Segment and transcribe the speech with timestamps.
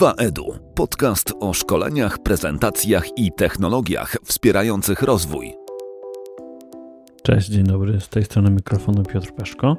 [0.00, 0.58] 2EDU.
[0.74, 5.52] Podcast o szkoleniach, prezentacjach i technologiach wspierających rozwój.
[7.22, 8.00] Cześć, dzień dobry.
[8.00, 9.76] Z tej strony mikrofonu Piotr Peszko.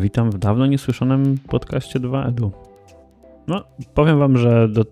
[0.00, 2.50] Witam w dawno niesłyszanym podcaście 2EDU.
[3.46, 3.64] No,
[3.94, 4.84] powiem wam, że do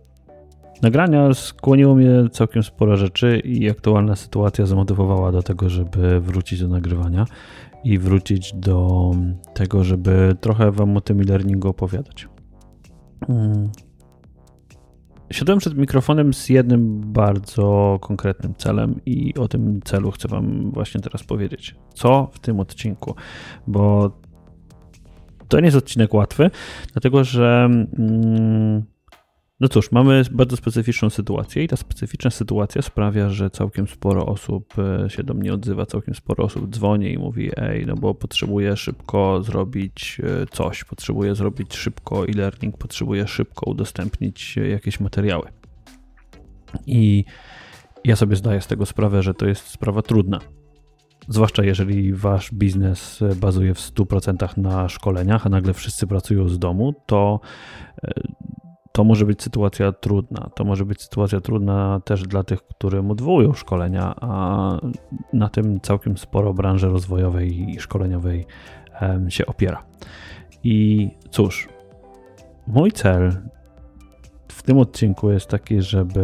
[0.82, 6.68] nagrania skłoniło mnie całkiem sporo rzeczy i aktualna sytuacja zamotywowała do tego, żeby wrócić do
[6.68, 7.24] nagrywania
[7.84, 9.10] i wrócić do
[9.54, 12.28] tego, żeby trochę wam o tym e-learningu opowiadać.
[15.34, 21.00] Siadłem przed mikrofonem z jednym bardzo konkretnym celem i o tym celu chcę Wam właśnie
[21.00, 21.74] teraz powiedzieć.
[21.94, 23.14] Co w tym odcinku?
[23.66, 24.12] Bo
[25.48, 26.50] to nie jest odcinek łatwy,
[26.92, 28.84] dlatego że mm,
[29.60, 34.74] no cóż, mamy bardzo specyficzną sytuację i ta specyficzna sytuacja sprawia, że całkiem sporo osób
[34.78, 38.76] e, się do mnie odzywa, całkiem sporo osób dzwoni i mówi: Ej, no bo potrzebuję
[38.76, 45.48] szybko zrobić e, coś, potrzebuję zrobić szybko e-learning, potrzebuję szybko udostępnić e, jakieś materiały.
[46.86, 47.24] I
[48.04, 50.38] ja sobie zdaję z tego sprawę, że to jest sprawa trudna.
[51.28, 56.94] Zwłaszcza jeżeli wasz biznes bazuje w 100% na szkoleniach, a nagle wszyscy pracują z domu,
[57.06, 57.40] to
[58.96, 60.50] to może być sytuacja trudna.
[60.54, 64.78] To może być sytuacja trudna też dla tych, którym odwołują szkolenia, a
[65.32, 68.46] na tym całkiem sporo branży rozwojowej i szkoleniowej
[69.28, 69.84] się opiera.
[70.64, 71.68] I cóż,
[72.66, 73.32] mój cel
[74.48, 76.22] w tym odcinku jest taki, żeby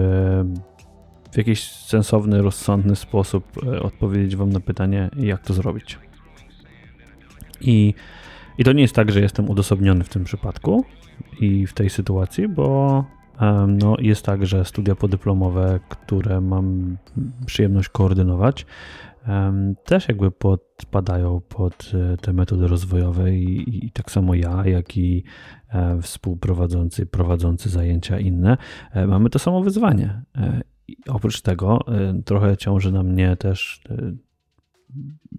[1.33, 5.99] w jakiś sensowny, rozsądny sposób e, odpowiedzieć Wam na pytanie, jak to zrobić.
[7.61, 7.95] I,
[8.61, 10.85] I to nie jest tak, że jestem odosobniony w tym przypadku
[11.41, 13.05] i w tej sytuacji, bo
[13.69, 16.97] no, jest tak, że studia podyplomowe, które mam
[17.47, 18.67] przyjemność koordynować,
[19.85, 25.25] też jakby podpadają pod e, te metody rozwojowe i, i tak samo ja, jak i
[25.69, 28.57] e, współprowadzący, prowadzący zajęcia inne,
[28.93, 30.23] e, mamy to samo wyzwanie.
[31.09, 31.85] Oprócz tego
[32.25, 33.83] trochę ciąży na mnie też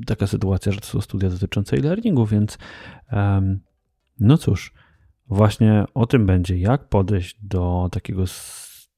[0.05, 2.57] taka sytuacja, że to są studia dotyczące e-learningu, więc
[4.19, 4.73] no cóż,
[5.31, 8.23] Właśnie o tym będzie, jak podejść do takiego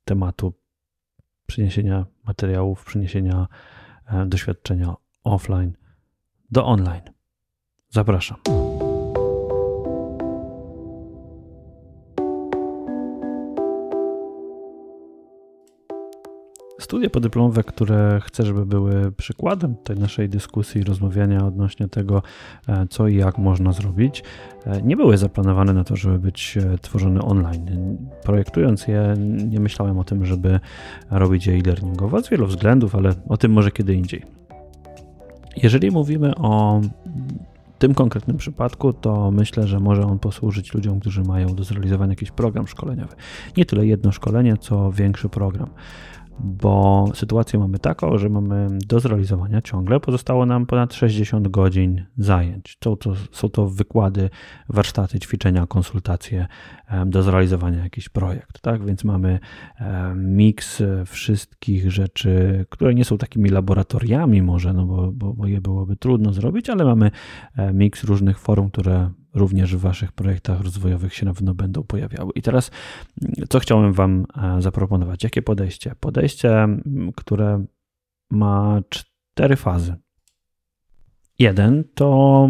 [0.06, 0.54] tematu
[1.48, 3.48] przeniesienia materiałów, przeniesienia
[4.06, 4.94] e, doświadczenia
[5.24, 5.74] offline
[6.52, 7.04] do online.
[7.90, 8.38] Zapraszam.
[16.94, 22.22] Studia podyplomowe, które chcę, żeby były przykładem tej naszej dyskusji i rozmawiania odnośnie tego,
[22.68, 24.24] e, co i jak można zrobić,
[24.66, 27.98] e, nie były zaplanowane na to, żeby być e, tworzone online.
[28.24, 29.14] Projektując je,
[29.48, 30.60] nie myślałem o tym, żeby
[31.12, 34.26] robić je e-learningowo z wielu względów, ale o tym może kiedy indziej.
[35.64, 36.82] Jeżeli mówimy o
[37.80, 42.32] tym konkretnym przypadku, to myślę, że może on posłużyć ludziom, którzy mają do zrealizowania jakiś
[42.32, 43.16] program szkoleniowy.
[43.58, 45.70] Nie tyle jedno szkolenie, co większy program
[46.40, 52.78] bo sytuację mamy taką, że mamy do zrealizowania ciągle pozostało nam ponad 60 godzin zajęć.
[52.84, 54.30] Są to, są to wykłady,
[54.70, 56.48] warsztaty, ćwiczenia, konsultacje
[57.06, 58.86] do zrealizowania jakiś projekt, tak?
[58.86, 59.40] Więc mamy
[60.16, 65.96] miks wszystkich rzeczy, które nie są takimi laboratoriami może, no bo, bo, bo je byłoby
[65.96, 67.12] trudno zrobić, ale mamy
[67.74, 72.32] miks różnych form, które również w Waszych projektach rozwojowych się na pewno będą pojawiały.
[72.36, 72.72] I teraz,
[73.50, 75.24] co chciałem Wam e, zaproponować?
[75.24, 75.96] Jakie podejście?
[76.00, 76.68] Podejście,
[77.16, 77.66] które
[78.32, 79.96] ma cztery fazy.
[81.40, 82.50] Jeden to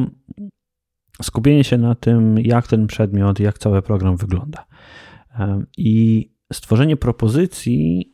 [1.21, 4.65] skupienie się na tym, jak ten przedmiot, jak cały program wygląda.
[5.77, 8.13] I stworzenie propozycji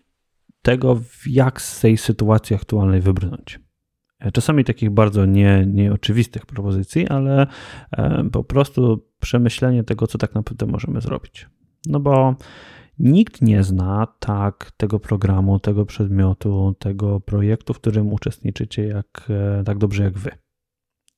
[0.61, 3.59] tego, jak z tej sytuacji aktualnej wybrnąć.
[4.33, 7.47] Czasami takich bardzo nie, nieoczywistych propozycji, ale
[7.91, 11.47] e, po prostu przemyślenie tego, co tak naprawdę możemy zrobić.
[11.85, 12.35] No bo
[12.99, 19.63] nikt nie zna tak tego programu, tego przedmiotu, tego projektu, w którym uczestniczycie, jak, e,
[19.63, 20.29] tak dobrze jak wy.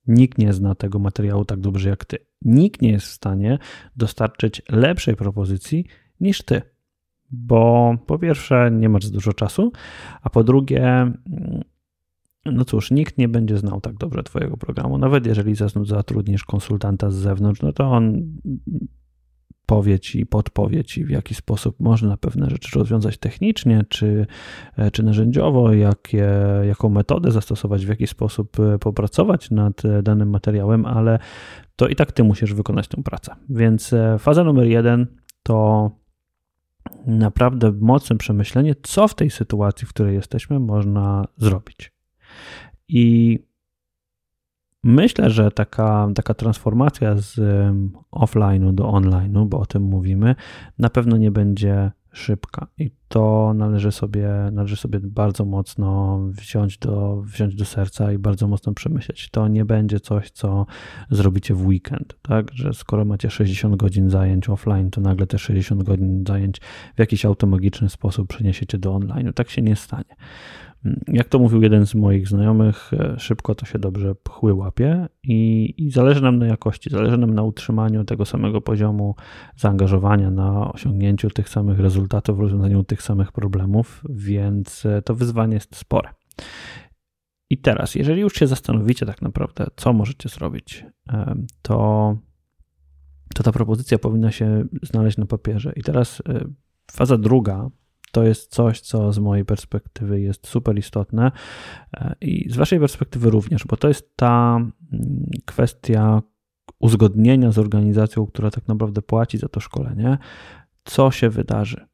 [0.07, 2.17] Nikt nie zna tego materiału tak dobrze jak ty.
[2.41, 3.57] Nikt nie jest w stanie
[3.95, 5.85] dostarczyć lepszej propozycji
[6.19, 6.61] niż ty.
[7.31, 9.71] Bo po pierwsze, nie masz dużo czasu,
[10.21, 11.11] a po drugie,
[12.45, 14.97] no cóż, nikt nie będzie znał tak dobrze Twojego programu.
[14.97, 18.23] Nawet jeżeli zatrudnisz konsultanta z zewnątrz, no to on
[19.71, 24.27] powie Ci, podpowie Ci, w jaki sposób można pewne rzeczy rozwiązać technicznie czy,
[24.77, 25.69] e, czy narzędziowo,
[26.63, 31.19] jaką metodę zastosować, w jaki sposób e, popracować nad e, danym materiałem, ale
[31.75, 33.35] to i tak Ty musisz wykonać tę pracę.
[33.49, 35.07] Więc faza numer jeden
[35.43, 35.91] to
[37.07, 42.00] naprawdę mocne przemyślenie, co w tej sytuacji, w której jesteśmy, można zrobić.
[42.87, 43.39] I
[44.83, 47.35] Myślę, że taka, taka transformacja z
[48.11, 50.35] offline'u do online'u, bo o tym mówimy,
[50.79, 57.21] na pewno nie będzie szybka i to należy sobie, należy sobie bardzo mocno wziąć do,
[57.21, 59.29] wziąć do serca i bardzo mocno przemyśleć.
[59.29, 60.65] To nie będzie coś, co
[61.09, 62.51] zrobicie w weekend, tak?
[62.53, 66.61] Że skoro macie 60 godzin zajęć offline, to nagle te 60 godzin zajęć
[66.95, 69.33] w jakiś automagiczny sposób przeniesiecie do online.
[69.33, 70.15] Tak się nie stanie.
[71.07, 75.73] Jak to mówił jeden z moich znajomych, e, szybko to się dobrze pchły łapie i,
[75.77, 79.15] i, zależy nam na jakości, zależy nam na utrzymaniu tego samego poziomu
[79.55, 85.75] zaangażowania, na osiągnięciu tych samych rezultatów, rozwiązaniu tych samych problemów, więc e, to wyzwanie jest
[85.75, 86.09] spore.
[87.49, 92.17] I teraz, jeżeli już się zastanowicie tak naprawdę, co możecie zrobić, e, to,
[93.35, 95.73] to ta propozycja powinna się znaleźć na papierze.
[95.75, 96.21] I teraz
[96.91, 97.69] faza druga
[98.11, 101.31] to jest coś, co z mojej perspektywy jest super istotne
[101.93, 104.71] e, i z Waszej perspektywy również, bo to jest ta mm,
[105.45, 106.21] kwestia
[106.79, 110.17] uzgodnienia z organizacją, która tak naprawdę płaci za to szkolenie,
[110.83, 111.85] co się wydarzy.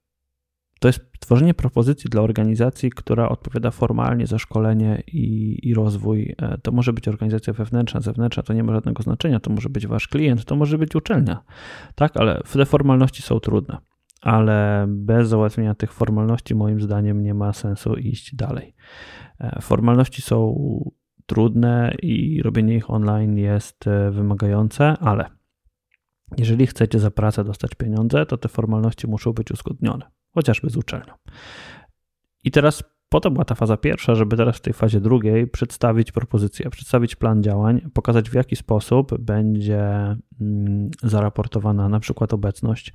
[0.80, 6.36] To jest tworzenie propozycji dla organizacji, która odpowiada formalnie za szkolenie i, i, rozwój.
[6.38, 9.40] E, to może być organizacja wewnętrzna, zewnętrzna, to nie ma żadnego znaczenia.
[9.40, 11.44] To może być wasz klient, to może być uczelnia.
[11.96, 13.78] Tak, ale te formalności są trudne
[14.22, 18.76] ale bez załatwienia tych formalności, moim zdaniem, nie ma sensu iść dalej.
[19.40, 20.56] E, formalności są
[21.26, 25.30] trudne i robienie ich online jest e, wymagające, ale
[26.38, 31.14] jeżeli chcecie za pracę dostać pieniądze, to te formalności muszą być uzgodnione, chociażby z uczelnią.
[32.44, 36.12] I teraz po to była ta faza pierwsza, żeby teraz w tej fazie drugiej przedstawić
[36.12, 40.16] propozycję, przedstawić plan działań, pokazać w jaki sposób będzie
[41.04, 42.94] zaraportowana na przykład obecność,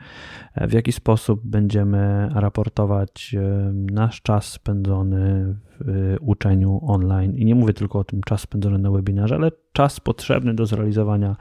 [0.54, 7.36] e, w jaki sposób będziemy raportować e, nasz czas spędzony w uczeniu online.
[7.36, 11.36] I nie mówię tylko o tym czas spędzony na webinarze, ale czas potrzebny do zrealizowania,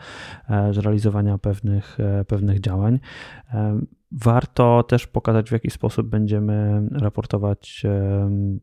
[0.49, 2.99] e, zrealizowania pewnych, pewnych działań.
[4.11, 7.83] Warto też pokazać, w jaki sposób będziemy raportować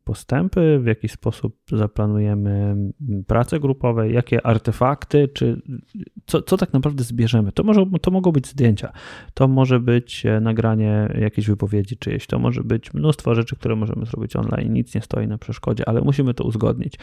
[0.05, 2.76] postępy, w jaki sposób zaplanujemy
[3.26, 5.62] prace grupowe, jakie artefakty, czy
[6.26, 7.27] co, co tak naprawdę zbierzemy.
[7.54, 8.92] To, może, to mogą być zdjęcia,
[9.34, 14.06] to może być e, nagranie jakiejś wypowiedzi czyjeś, to może być mnóstwo rzeczy, które możemy
[14.06, 14.72] zrobić online.
[14.72, 16.94] Nic nie stoi na przeszkodzie, ale musimy to uzgodnić.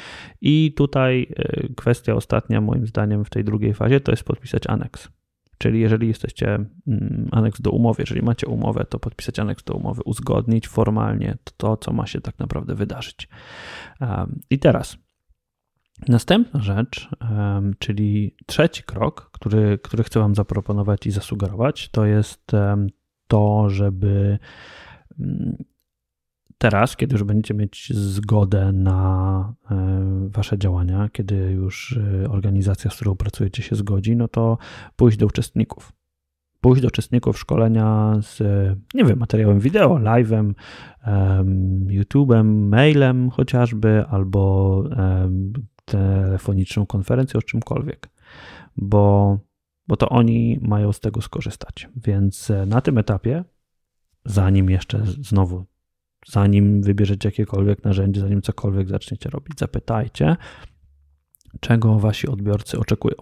[0.41, 5.09] I tutaj e, kwestia ostatnia, moim zdaniem, w tej drugiej fazie, to jest podpisać aneks.
[5.57, 6.47] Czyli jeżeli jesteście
[6.87, 11.77] mm, aneks do umowy, jeżeli macie umowę, to podpisać aneks do umowy, uzgodnić formalnie to,
[11.77, 13.29] co ma się tak naprawdę wydarzyć.
[14.49, 14.97] I teraz
[16.07, 17.09] następna rzecz,
[17.79, 22.51] czyli trzeci krok, który, który chcę Wam zaproponować i zasugerować, to jest
[23.27, 24.39] to, żeby
[25.19, 25.63] mm,
[26.57, 32.95] teraz, kiedy już będziecie mieć zgodę na e, wasze działania, kiedy już e, organizacja, z
[32.95, 34.57] którą pracujecie, się zgodzi, no to
[34.95, 35.91] pójść do uczestników.
[36.61, 38.39] Pójść do uczestników szkolenia z,
[38.93, 40.53] nie wiem, materiałem wideo, live'em,
[41.87, 44.83] YouTube'em, mailem chociażby, albo
[45.85, 48.09] telefoniczną konferencją, czymkolwiek,
[48.77, 49.37] bo,
[49.87, 51.89] bo to oni mają z tego skorzystać.
[51.95, 53.43] Więc e, na tym etapie,
[54.25, 55.65] zanim jeszcze znowu
[56.25, 60.37] zanim wybierzecie jakiekolwiek narzędzie, zanim cokolwiek zaczniecie robić, zapytajcie,
[61.59, 63.15] czego wasi odbiorcy oczekują.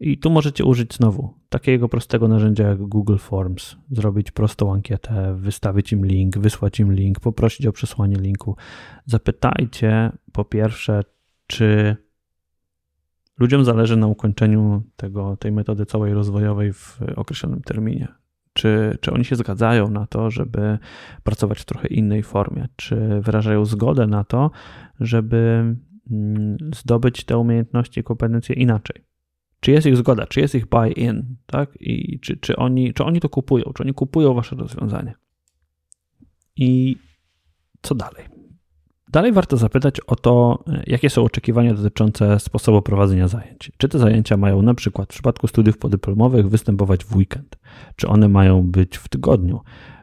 [0.00, 5.92] I tu możecie użyć znowu takiego prostego narzędzia jak Google Forms, zrobić prostą ankietę, wystawić
[5.92, 8.56] im link, wysłać im link, poprosić o przesłanie linku.
[9.06, 11.04] Zapytajcie po pierwsze,
[11.48, 11.96] czy
[13.38, 18.08] ludziom zależy na ukończeniu tego, tej metody całej rozwojowej w określonym terminie
[18.58, 20.78] czy, czy oni się zgadzają na to, żeby
[21.24, 22.68] pracować w trochę innej formie?
[22.76, 24.50] Czy wyrażają zgodę na to,
[25.00, 25.74] żeby
[26.10, 29.04] mm, zdobyć te umiejętności i kompetencje inaczej?
[29.60, 31.70] Czy jest ich zgoda, czy jest ich buy-in, tak?
[31.80, 35.14] I czy, czy, oni, czy oni to kupują, czy oni kupują wasze rozwiązanie?
[36.56, 36.96] I
[37.82, 38.24] co dalej?
[39.10, 43.72] Dalej warto zapytać o to, jakie są oczekiwania dotyczące sposobu prowadzenia zajęć.
[43.76, 47.58] Czy te zajęcia mają na przykład w przypadku studiów podyplomowych występować w weekend?
[47.96, 49.60] Czy one mają być w tygodniu?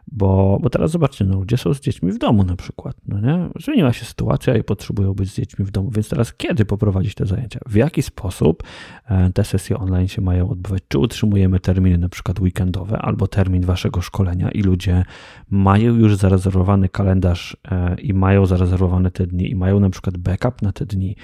[0.08, 2.98] Bo, bo teraz zobaczcie, no, ludzie są z dziećmi w domu na przykład.
[3.08, 3.50] No nie?
[3.64, 7.26] Zmieniła się sytuacja i potrzebują być z dziećmi w domu, więc teraz kiedy poprowadzić te
[7.26, 7.60] zajęcia?
[7.66, 8.64] W jaki sposób
[9.06, 10.84] e, te sesje online się mają odbywać?
[10.88, 15.06] Czy utrzymujemy terminy na przykład weekendowe albo termin waszego szkolenia i ludzie
[15.50, 20.62] mają już zarezerwowany kalendarz e, i mają zarezerwowane te dni i mają na przykład backup
[20.62, 21.16] na te dni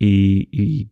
[0.00, 0.88] i, i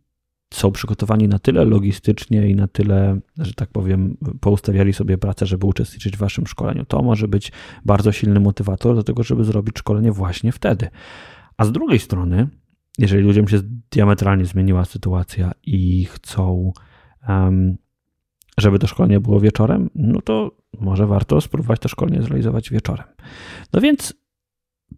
[0.54, 5.66] są przygotowani na tyle logistycznie i na tyle, że tak powiem, poustawiali sobie pracę, żeby
[5.66, 6.84] uczestniczyć w waszym szkoleniu.
[6.84, 7.52] To może być
[7.84, 10.88] bardzo silny motywator do tego, żeby zrobić szkolenie właśnie wtedy.
[11.56, 12.48] A z drugiej strony,
[12.98, 13.60] jeżeli ludziom się
[13.90, 16.72] diametralnie zmieniła sytuacja i chcą,
[18.58, 20.50] żeby to szkolenie było wieczorem, no to
[20.80, 23.06] może warto spróbować to szkolenie zrealizować wieczorem.
[23.72, 24.14] No więc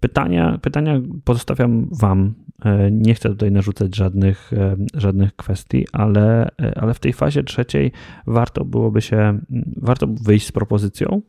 [0.00, 2.34] pytania, pytania pozostawiam Wam.
[2.64, 7.44] E, nie chcę tutaj narzucać żadnych, e, żadnych kwestii, ale, e, ale w tej fazie
[7.44, 7.92] trzeciej
[8.26, 9.38] warto byłoby się,
[9.76, 11.22] warto wyjść z propozycją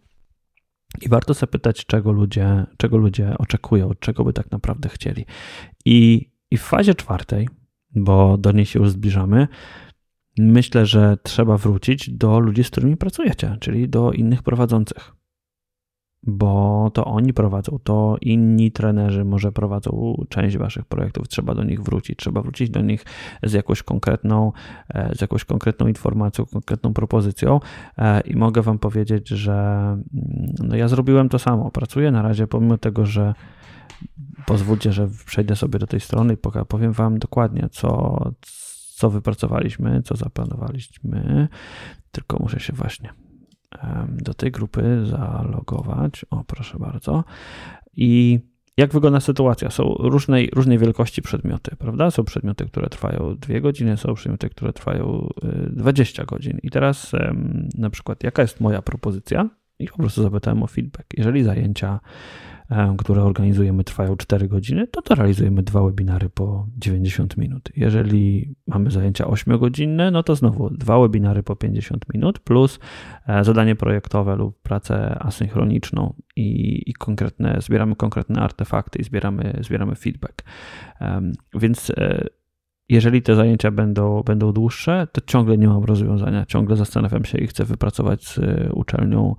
[1.01, 5.25] i warto zapytać, czego ludzie, czego ludzie oczekują, czego by tak naprawdę chcieli.
[5.85, 7.49] I, I w fazie czwartej,
[7.95, 9.47] bo do niej się już zbliżamy,
[10.37, 15.18] myślę, że trzeba wrócić do ludzi, z którymi pracujecie, czyli do innych prowadzących
[16.23, 21.81] bo to oni prowadzą, to inni trenerzy może prowadzą część waszych projektów, trzeba do nich
[21.81, 23.05] wrócić, trzeba wrócić do nich
[23.43, 24.51] z jakąś konkretną,
[24.89, 27.59] e, z jakąś konkretną informacją, konkretną propozycją.
[27.97, 30.03] E, i mogę wam powiedzieć, że mm,
[30.63, 33.33] no ja zrobiłem to samo, pracuję na razie pomimo tego, że
[34.45, 38.19] pozwólcie, że przejdę sobie do tej strony i powiem wam dokładnie, co,
[38.95, 41.47] co wypracowaliśmy, co zaplanowaliśmy,
[42.11, 43.09] tylko muszę się właśnie
[44.07, 46.25] do tej grupy zalogować.
[46.29, 47.23] O, proszę bardzo.
[47.95, 48.39] I
[48.77, 49.69] jak wygląda sytuacja?
[49.69, 52.11] Są różnej, różnej wielkości przedmioty, prawda?
[52.11, 55.29] Są przedmioty, które trwają 2 godziny, są przedmioty, które trwają
[55.69, 56.59] 20 y, godzin.
[56.63, 57.11] I teraz
[57.77, 59.49] na przykład, jaka jest moja propozycja?
[59.79, 61.17] I po prostu zapytałem o feedback.
[61.17, 61.99] Jeżeli zajęcia
[62.97, 67.69] które organizujemy, trwają 4 godziny, to to realizujemy dwa webinary po 90 minut.
[67.75, 72.79] Jeżeli mamy zajęcia 8-godzinne, no to znowu dwa webinary po 50 minut plus
[73.27, 79.95] e, zadanie projektowe lub pracę asynchroniczną i, i konkretne, zbieramy konkretne artefakty i zbieramy, zbieramy
[79.95, 80.43] feedback.
[81.53, 82.27] Więc e,
[82.89, 86.45] jeżeli te zajęcia będą, będą dłuższe, to ciągle nie mam rozwiązania.
[86.45, 89.35] Ciągle zastanawiam się i chcę wypracować z e, uczelnią,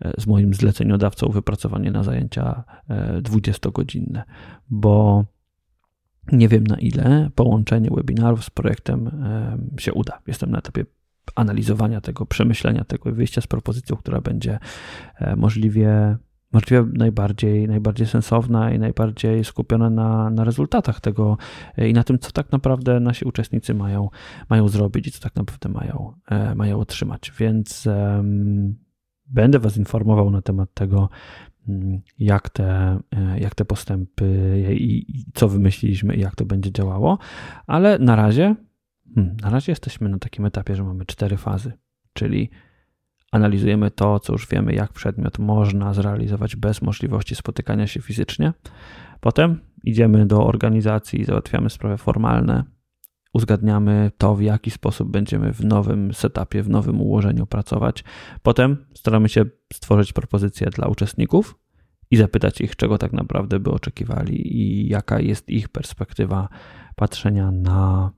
[0.00, 2.64] e, z moim zleceniodawcą wypracowanie na zajęcia
[3.22, 4.24] 20-godzinne, e,
[4.70, 5.24] bo
[6.32, 9.10] nie wiem na ile połączenie webinarów z projektem
[9.78, 10.18] się uda.
[10.26, 10.84] Jestem na etapie
[11.34, 14.58] analizowania tego, przemyślenia tego i wyjścia z propozycją, która będzie
[15.36, 16.16] możliwie
[16.52, 21.38] możliwie najbardziej, najbardziej sensowna i najbardziej skupiona na, na rezultatach tego
[21.76, 24.08] e, i na tym, co tak naprawdę nasi uczestnicy mają,
[24.50, 27.32] mają zrobić i co tak naprawdę mają, e, mają otrzymać.
[27.38, 28.74] Więc um,
[29.26, 31.08] będę Was informował na temat tego,
[31.68, 36.72] mm, jak te, e, jak te postępy i, i co wymyśliliśmy i jak to będzie
[36.72, 37.18] działało,
[37.66, 38.54] ale na razie,
[39.14, 41.72] hmm, na razie jesteśmy na takim etapie, że mamy cztery fazy,
[42.12, 42.50] czyli
[43.32, 48.52] analizujemy to, co już wiemy, jak przedmiot można zrealizować bez możliwości spotykania się fizycznie.
[49.20, 52.64] Potem idziemy do organizacji i załatwiamy sprawy formalne.
[53.34, 58.04] Uzgadniamy to, w jaki sposób będziemy w nowym setupie, w nowym ułożeniu pracować.
[58.42, 61.58] Potem staramy się stworzyć propozycję dla uczestników
[62.10, 66.48] i zapytać ich, czego tak naprawdę by oczekiwali i jaka jest ich perspektywa
[66.96, 68.10] patrzenia na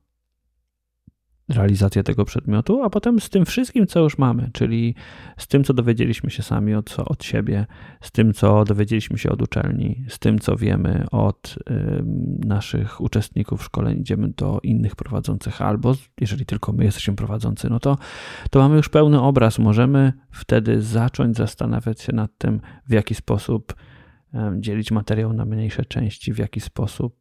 [1.48, 4.94] realizację tego przedmiotu, a potem z tym wszystkim, co już mamy, czyli
[5.36, 7.66] z tym, co dowiedzieliśmy się sami od, od siebie,
[8.00, 12.04] z tym, co dowiedzieliśmy się od uczelni, z tym, co wiemy od y,
[12.46, 17.98] naszych uczestników szkoleń, idziemy do innych prowadzących, albo jeżeli tylko my jesteśmy prowadzący, no to,
[18.50, 19.58] to mamy już pełny obraz.
[19.58, 23.74] Możemy wtedy zacząć zastanawiać się nad tym, w jaki sposób
[24.58, 27.16] dzielić materiał na mniejsze części, w jaki sposób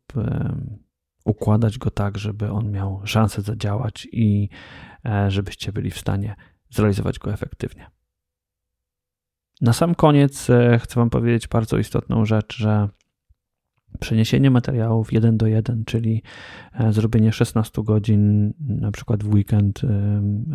[1.26, 4.50] układać go tak, żeby on miał szansę zadziałać i
[5.06, 6.36] e, żebyście byli w stanie
[6.70, 7.92] zrealizować go efektywnie.
[9.62, 12.90] Na sam koniec e, chcę Wam powiedzieć bardzo istotną rzecz, że
[14.00, 16.22] przeniesienie materiałów 1 do 1, czyli
[16.74, 19.82] e, zrobienie 16 godzin na przykład w weekend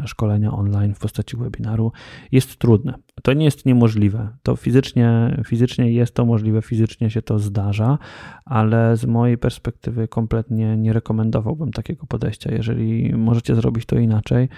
[0.06, 1.92] szkolenia online w postaci webinaru
[2.32, 2.94] jest trudne.
[3.22, 4.28] To nie jest niemożliwe.
[4.42, 7.98] To fizycznie, fizycznie jest to możliwe, fizycznie się to zdarza,
[8.44, 12.52] ale z mojej perspektywy kompletnie nie rekomendowałbym takiego podejścia.
[12.52, 14.48] Jeżeli możecie zrobić to inaczej,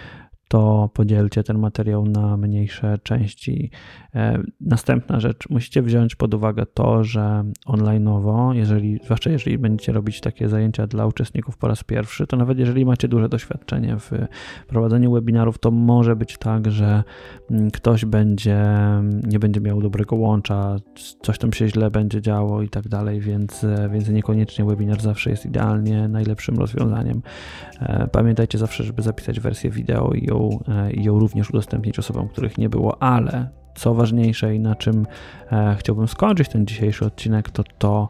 [0.50, 3.70] to podzielcie ten materiał na mniejsze części.
[4.14, 10.20] E, następna rzecz, musicie wziąć pod uwagę to, że onlineowo, jeżeli, zwłaszcza jeżeli będziecie robić
[10.20, 14.10] takie zajęcia dla uczestników po raz pierwszy, to nawet jeżeli macie duże doświadczenie w
[14.66, 17.02] prowadzeniu webinarów, to może być tak, że
[17.50, 18.64] mm, ktoś będzie,
[19.22, 20.76] nie będzie miał dobrego łącza,
[21.22, 25.46] coś tam się źle będzie działo i tak dalej, więc, więc niekoniecznie webinar zawsze jest
[25.46, 27.22] idealnie najlepszym rozwiązaniem.
[27.80, 32.28] E, pamiętajcie zawsze, żeby zapisać wersję wideo i ją E, i ją również udostępnić osobom,
[32.28, 35.06] których nie było, ale co ważniejsze i na czym
[35.52, 38.08] e, chciałbym skończyć ten dzisiejszy odcinek, to to,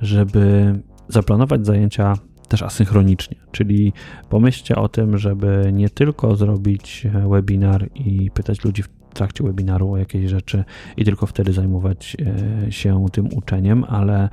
[0.00, 0.74] żeby
[1.08, 2.14] zaplanować zajęcia
[2.50, 3.92] też asynchronicznie, czyli
[4.28, 9.96] pomyślcie o tym, żeby nie tylko zrobić webinar i pytać ludzi w trakcie webinaru o
[9.96, 10.64] jakiejś rzeczy
[10.96, 12.16] i tylko wtedy zajmować
[12.70, 14.28] się tym uczeniem, ale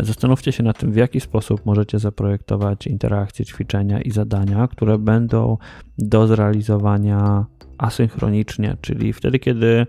[0.00, 5.56] zastanówcie się nad tym, w jaki sposób możecie zaprojektować interakcje, ćwiczenia i zadania, które będą
[5.98, 7.46] do zrealizowania
[7.78, 9.86] asynchronicznie, czyli wtedy, kiedy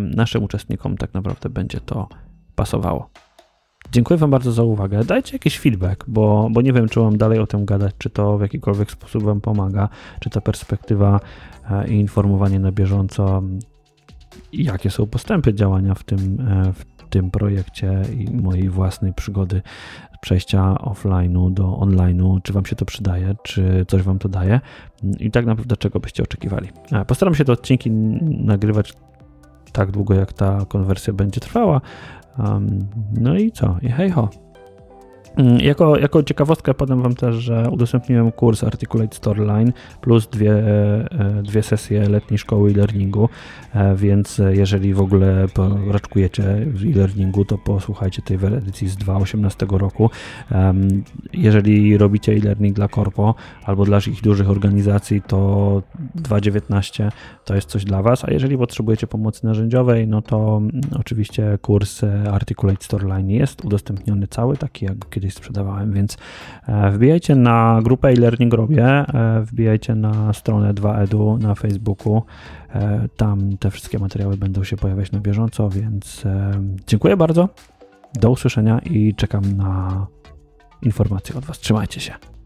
[0.00, 2.08] naszym uczestnikom tak naprawdę będzie to
[2.54, 3.10] pasowało.
[3.92, 5.04] Dziękuję Wam bardzo za uwagę.
[5.04, 8.38] Dajcie jakiś feedback, bo, bo nie wiem, czy mam dalej o tym gadać, czy to
[8.38, 9.88] w jakikolwiek sposób Wam pomaga,
[10.20, 11.20] czy ta perspektywa
[11.70, 13.42] e, i informowanie na bieżąco,
[14.52, 19.62] jakie są postępy działania w tym, e, w tym projekcie i mojej własnej przygody
[20.20, 24.60] przejścia offline'u do online'u, czy Wam się to przydaje, czy coś Wam to daje
[25.18, 26.68] i tak naprawdę czego byście oczekiwali.
[26.92, 28.92] E, postaram się te odcinki nagrywać
[29.72, 31.80] tak długo, jak ta konwersja będzie trwała.
[32.38, 32.88] Um,
[33.20, 33.76] no i co?
[33.82, 34.28] I hej ho.
[35.40, 41.42] Mm, jako, jako ciekawostkę podam Wam też, że udostępniłem kurs Articulate Storyline plus dwie, e,
[41.42, 43.28] dwie sesje letniej szkoły e-learningu,
[43.74, 45.46] e, więc jeżeli w ogóle
[45.90, 50.10] raczkujecie w e-learningu, to posłuchajcie tej edycji z 2018 roku.
[51.32, 55.82] Jeżeli robicie e-learning dla korpo albo dla ich dużych organizacji, to
[56.16, 57.10] 2.19
[57.44, 62.00] to jest coś dla Was, a jeżeli potrzebujecie pomocy narzędziowej, no to mm, oczywiście kurs
[62.32, 66.16] Articulate Storyline jest udostępniony cały, taki jak kiedyś sprzedawałem, więc
[66.66, 72.22] e, wbijajcie na grupę e-learning robię, e, wbijajcie na stronę 2edu na Facebooku,
[72.74, 76.24] e, tam te wszystkie materiały będą się pojawiać na bieżąco, więc
[76.86, 77.48] dziękuję bardzo,
[78.14, 80.06] do usłyszenia i czekam na
[80.82, 81.58] informacje od Was.
[81.58, 82.39] Trzymajcie się.